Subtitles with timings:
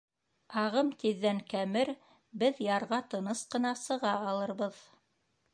[0.61, 1.91] Ағым тиҙҙән кәмер,
[2.45, 4.85] беҙ ярға тыныс ҡына сыға алырбыҙ.